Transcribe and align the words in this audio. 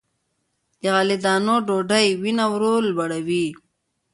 له 0.81 0.89
غلې- 0.95 1.21
دانو 1.23 1.55
ډوډۍ 1.67 2.07
وینه 2.21 2.45
ورو 2.53 2.73
لوړوي. 2.89 3.45